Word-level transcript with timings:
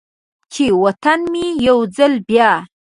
چې 0.53 0.65
و 0.81 0.83
طن 1.03 1.19
مې 1.31 1.45
یو 1.67 1.77
ځل 1.97 2.13
بیا، 2.27 2.51